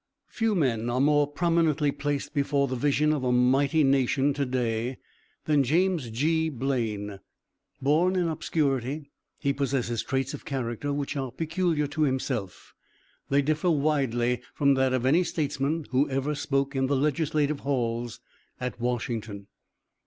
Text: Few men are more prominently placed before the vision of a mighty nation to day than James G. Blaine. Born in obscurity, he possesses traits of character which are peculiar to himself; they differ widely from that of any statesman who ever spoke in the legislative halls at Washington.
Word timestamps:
Few 0.29 0.55
men 0.55 0.89
are 0.89 0.99
more 0.99 1.27
prominently 1.31 1.91
placed 1.91 2.33
before 2.33 2.67
the 2.67 2.75
vision 2.75 3.13
of 3.13 3.23
a 3.23 3.31
mighty 3.31 3.83
nation 3.83 4.33
to 4.33 4.47
day 4.47 4.97
than 5.45 5.63
James 5.63 6.09
G. 6.09 6.49
Blaine. 6.49 7.19
Born 7.83 8.15
in 8.15 8.27
obscurity, 8.27 9.11
he 9.37 9.53
possesses 9.53 10.01
traits 10.01 10.33
of 10.33 10.43
character 10.43 10.91
which 10.91 11.15
are 11.15 11.31
peculiar 11.31 11.85
to 11.85 12.01
himself; 12.01 12.73
they 13.29 13.43
differ 13.43 13.69
widely 13.69 14.41
from 14.55 14.73
that 14.73 14.91
of 14.91 15.05
any 15.05 15.23
statesman 15.23 15.85
who 15.91 16.09
ever 16.09 16.33
spoke 16.33 16.75
in 16.75 16.87
the 16.87 16.97
legislative 16.97 17.59
halls 17.59 18.19
at 18.59 18.79
Washington. 18.81 19.45